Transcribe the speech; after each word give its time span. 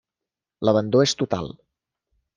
L'abandó 0.69 1.03
és 1.09 1.15
total. 1.23 1.53